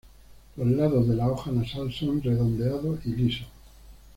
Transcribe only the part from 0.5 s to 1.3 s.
Los lados de la